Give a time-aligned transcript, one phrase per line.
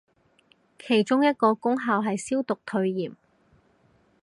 [0.79, 3.15] 其中一個功效係消毒退炎